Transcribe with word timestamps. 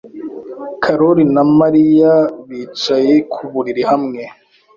Karoli 0.83 1.23
na 1.33 1.43
Mariya 1.59 2.13
bicaye 2.47 3.13
ku 3.31 3.41
buriri 3.51 3.83
hamwe. 3.91 4.21